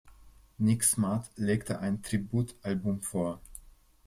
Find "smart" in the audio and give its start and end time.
0.83-1.29